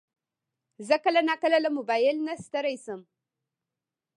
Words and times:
زه 0.87 0.95
کله 1.03 1.21
ناکله 1.29 1.57
له 1.65 1.69
موبایل 1.77 2.17
نه 2.27 2.33
ستړی 2.45 2.75
شم. 2.83 3.01